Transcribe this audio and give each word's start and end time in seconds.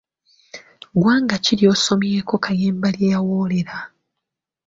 Ggwanga 0.97 1.35
ki 1.43 1.53
ly'osomyeko 1.59 2.33
Kayemba 2.43 2.87
lye 2.95 3.07
yawoolera? 3.13 3.77